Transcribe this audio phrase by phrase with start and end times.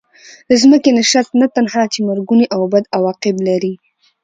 [0.49, 3.73] د ځمکې نشست نه تنها چې مرګوني او بد عواقب لري.